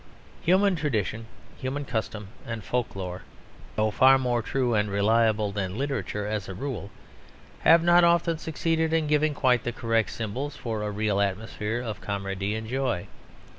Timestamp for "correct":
9.71-10.09